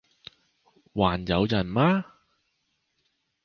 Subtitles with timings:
[0.95, 2.05] 還有人嗎？